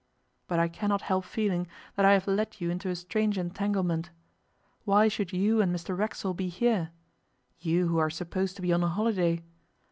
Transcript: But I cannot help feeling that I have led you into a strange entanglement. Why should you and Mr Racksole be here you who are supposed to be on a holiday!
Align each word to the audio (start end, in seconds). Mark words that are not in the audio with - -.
But 0.47 0.57
I 0.57 0.67
cannot 0.67 1.03
help 1.03 1.25
feeling 1.25 1.67
that 1.95 2.05
I 2.07 2.13
have 2.13 2.25
led 2.25 2.59
you 2.59 2.71
into 2.71 2.89
a 2.89 2.95
strange 2.95 3.37
entanglement. 3.37 4.09
Why 4.83 5.07
should 5.07 5.31
you 5.31 5.61
and 5.61 5.71
Mr 5.71 5.95
Racksole 5.95 6.33
be 6.33 6.47
here 6.49 6.89
you 7.59 7.87
who 7.87 7.99
are 7.99 8.09
supposed 8.09 8.55
to 8.55 8.63
be 8.63 8.73
on 8.73 8.81
a 8.81 8.87
holiday! 8.89 9.43